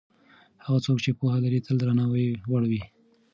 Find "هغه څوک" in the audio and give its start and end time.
0.63-0.97